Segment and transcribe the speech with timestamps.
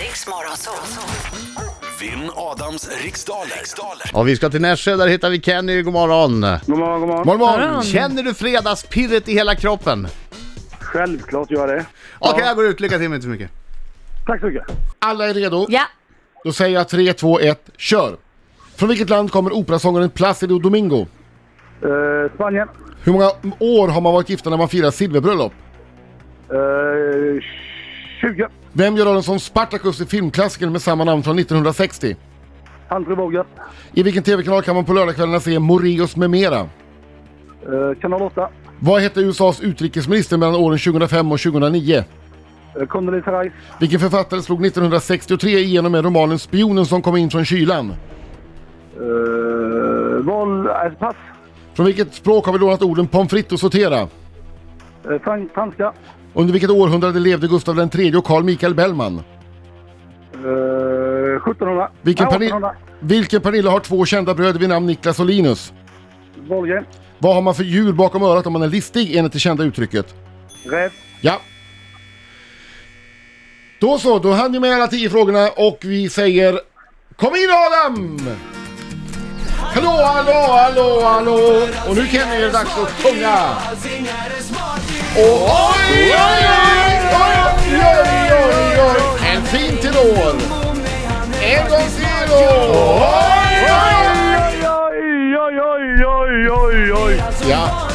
[0.00, 0.72] Riks Morgonzoo.
[2.00, 3.56] Vinn Adams riksdaler.
[3.58, 4.10] riksdaler.
[4.14, 5.82] Och vi ska till Nässjö, där hittar vi Kenny.
[5.82, 6.30] God morgon.
[6.66, 7.26] God morgon, god morgon.
[7.26, 7.60] Morgon, morgon.
[7.68, 7.82] morgon.
[7.82, 10.08] Känner du fredagspirret i hela kroppen?
[10.80, 11.86] Självklart gör jag det.
[12.18, 12.80] Okej, jag går ut.
[12.80, 13.50] Lycka till men inte så mycket.
[14.26, 14.64] Tack så mycket.
[14.98, 15.66] Alla är redo?
[15.68, 15.82] Ja.
[16.44, 18.16] Då säger jag 3, 2, 1, kör!
[18.76, 21.06] Från vilket land kommer operasångaren Placido Domingo?
[21.82, 22.68] Eh, Spanien.
[23.02, 25.52] Hur många år har man varit gifta när man firar silverbröllop?
[26.50, 27.42] Eh,
[28.20, 28.46] 20.
[28.72, 32.16] Vem gör rollen som Spartacus i filmklassikern med samma namn från 1960?
[32.88, 33.46] Humphrey Bogart.
[33.94, 36.58] I vilken tv-kanal kan man på lördagskvällarna se Moreus med mera?
[36.58, 38.48] Eh, kanal 8.
[38.78, 42.04] Vad hette USAs utrikesminister mellan åren 2005 och 2009?
[42.80, 43.54] Eh, Condoleezza Rice.
[43.80, 47.92] Vilken författare slog 1963 igenom med romanen Spionen som kom in från kylan?
[49.00, 50.66] Eh, val...
[50.66, 51.16] Eh, pass.
[51.74, 53.98] Från vilket språk har vi lånat orden pommes frites och sortera?
[54.00, 54.08] Eh,
[55.22, 55.92] fran- franska.
[56.36, 59.22] Under vilket århundrade levde Gustav III och Carl Michael Bellman?
[60.34, 61.90] Eh, 1700.
[62.02, 62.74] Vilken, Nej, Perni 1800.
[63.00, 65.72] vilken Pernilla har två kända bröder vid namn Niklas och Linus?
[66.48, 66.84] Wahlgren.
[67.18, 70.14] Vad har man för djur bakom örat om man är listig enligt det kända uttrycket?
[70.70, 70.90] Räv.
[71.20, 71.40] Ja.
[73.80, 76.60] Då så, då hann vi med alla tio frågorna och vi säger
[77.16, 78.20] Kom in Adam!
[79.58, 81.68] Hallå, hallå, hallå, hallå!
[81.88, 83.38] Och nu Kenny är det dags att sjunga!
[85.16, 86.48] Och oj, oj,
[87.12, 89.26] oj, oj, oj, oj, oj!
[89.34, 90.34] En fin tenor!
[91.42, 94.06] En gång till och oj, oj,
[94.68, 97.22] Oj, oj, oj, oj, oj, oj.
[97.50, 97.88] Ja,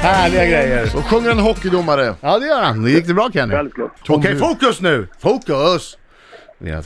[0.00, 0.86] Härliga grejer.
[0.86, 2.14] så sjunger en hockeydomare.
[2.20, 2.82] Ja, det gör han.
[2.82, 3.54] Det gick det bra Kenny?
[3.54, 3.90] Självklart.
[4.08, 5.08] Okej, fokus nu!
[5.20, 5.96] Fokus!
[6.58, 6.84] Jag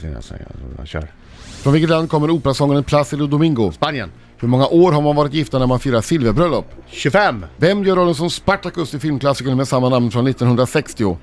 [0.87, 1.07] kör.
[1.39, 3.71] Från vilket land kommer operasångaren Placido Domingo?
[3.71, 4.11] Spanien.
[4.37, 6.65] Hur många år har man varit gifta när man firar silverbröllop?
[6.87, 7.45] 25.
[7.57, 11.17] Vem gör rollen som Spartacus i filmklassikern med samma namn från 1960?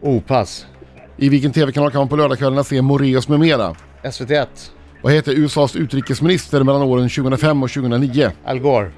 [0.00, 0.66] Opass.
[1.16, 3.74] I vilken tv-kanal kan man på lördagskvällarna se Moreus med mera?
[4.02, 4.46] SVT1.
[5.02, 8.30] Vad heter USAs utrikesminister mellan åren 2005 och 2009?
[8.44, 8.90] Al Gore.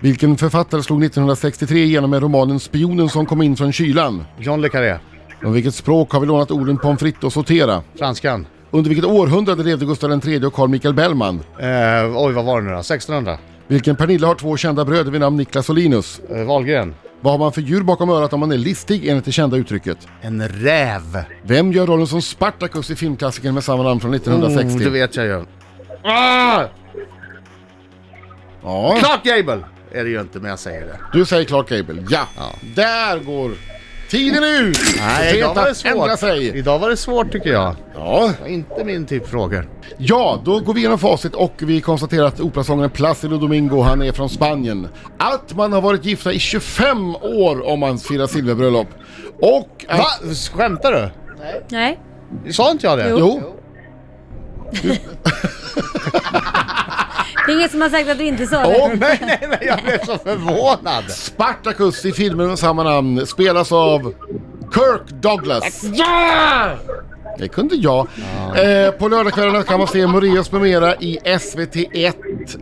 [0.00, 4.24] Vilken författare slog 1963 igenom med romanen Spionen som kom in från kylan?
[4.38, 4.98] John le Carré.
[5.40, 7.82] Från vilket språk har vi lånat orden pommes frites och sortera?
[7.98, 8.46] Franskan.
[8.70, 11.40] Under vilket århundrade levde Gustav III och Carl Michael Bellman?
[11.58, 11.66] Eh,
[12.16, 12.78] oj, vad var det nu då?
[12.78, 13.38] 1600.
[13.66, 16.20] Vilken Pernilla har två kända bröder vid namn Niklas och Linus?
[16.30, 16.94] Eh, Wahlgren.
[17.20, 19.98] Vad har man för djur bakom örat om man är listig enligt det kända uttrycket?
[20.20, 21.24] En räv.
[21.42, 24.78] Vem gör rollen som Spartacus i filmklassikern med samma namn från 1960?
[24.78, 25.44] Oh, det vet jag ju.
[26.02, 26.64] Ah!
[28.62, 29.64] Ja, Clark Gable!
[29.92, 30.98] Är det ju inte, men jag säger det.
[31.12, 32.04] du säger Clark Gable.
[32.10, 32.26] Ja,
[32.74, 33.50] där går
[34.08, 34.78] tiden ut!
[34.98, 36.18] Nej, idag var det svårt.
[36.18, 36.58] sig.
[36.58, 37.76] Idag var det svårt tycker jag.
[37.94, 38.32] Ja.
[38.36, 39.68] Det var inte min typ frågor.
[39.98, 44.12] ja, då går vi igenom facit och vi konstaterar att operasångaren Placido Domingo, han är
[44.12, 44.88] från Spanien.
[45.18, 48.88] Att man har varit gifta i 25 år om man firar silverbröllop.
[49.40, 49.98] Och att...
[49.98, 50.34] Va?
[50.54, 51.08] Skämtar du?
[51.68, 51.98] Nej.
[52.50, 53.08] Sa inte jag det?
[53.10, 53.42] Jo.
[54.82, 54.92] Jo,
[57.48, 58.96] Det är ingen som har sagt att du inte sa det.
[59.00, 61.10] Nej, nej, nej, jag blev så förvånad.
[61.10, 64.14] Spartacus i filmen med samma namn spelas av
[64.74, 65.84] Kirk Douglas.
[65.84, 66.70] Ja!
[67.38, 68.06] Det kunde jag.
[68.56, 72.12] Eh, på lördagskvällarna kan man se Moreus med mera i SVT1.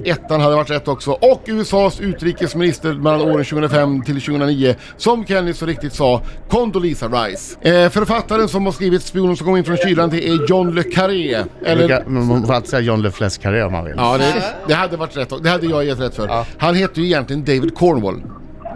[0.05, 1.11] Ettan hade varit rätt också.
[1.11, 4.75] Och USAs utrikesminister mellan åren 2005 till 2009.
[4.97, 7.59] Som Kenny så riktigt sa, Condoleezza Rice.
[7.61, 10.83] Eh, författaren som har skrivit Spionen som kom in från kylan det är John le
[10.83, 11.45] Carré.
[11.65, 13.95] Eller, Man får alltid säga John LeFless Carré om man vill.
[13.97, 14.35] ja, det,
[14.69, 15.33] det hade varit rätt.
[15.43, 16.45] Det hade jag gett rätt för.
[16.59, 18.23] Han heter ju egentligen David Cornwall.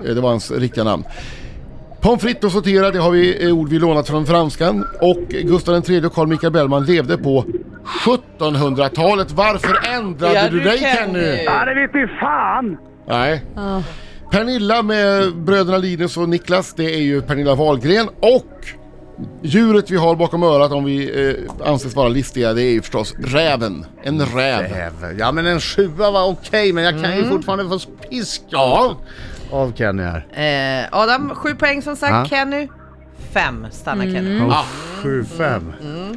[0.05, 1.05] Eh, Det var hans riktiga namn.
[2.01, 4.87] Pommes frites och sortera, det har vi eh, ord vi lånat från franskan.
[5.01, 7.45] Och Gustav III och Carl Michael Bellman levde på
[8.39, 9.33] 1700-talet.
[9.33, 11.43] Varför ändrade Ja, du du dig Kenny.
[11.45, 12.77] Ja, det vet vi fan.
[13.09, 13.45] Nej.
[13.57, 13.83] Ja.
[14.31, 18.09] Pernilla med bröderna Linus och Niklas, det är ju Pernilla Wahlgren.
[18.21, 18.67] Och
[19.43, 23.15] djuret vi har bakom örat om vi eh, anses vara listiga, det är ju förstås
[23.25, 23.85] räven.
[24.03, 24.61] En räv.
[24.61, 25.17] Räv.
[25.19, 28.97] Ja men en sjua var okej men jag kan ju fortfarande få pisk Ja,
[29.53, 30.83] av Kenny här.
[30.83, 32.13] Eh, Adam, sju poäng som sagt.
[32.13, 32.25] Ja.
[32.25, 32.69] Kenny,
[33.33, 34.37] fem stannar Kenny.
[34.37, 34.51] Mm.
[34.51, 34.65] Ah.
[35.03, 35.73] Sju, fem.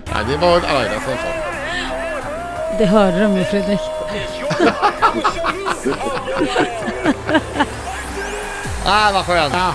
[0.05, 1.29] ja det var ett Aida som sa.
[2.77, 3.79] Det hörde de ju Fredrik.
[8.85, 9.53] Ah vad skönt.
[9.55, 9.73] Ah,